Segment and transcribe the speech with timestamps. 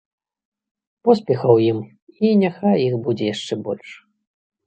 [1.09, 1.77] Поспехаў ім
[2.29, 3.89] і няхай іх будзе яшчэ больш.